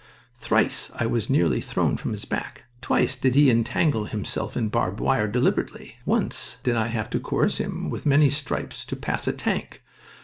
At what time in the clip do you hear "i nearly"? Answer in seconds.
1.29-1.61